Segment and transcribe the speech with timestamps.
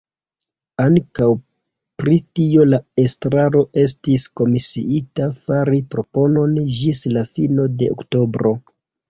[0.83, 1.25] Ankaŭ
[2.01, 8.57] pri tio la Estraro estis komisiita fari proponon ĝis la fino de oktobro.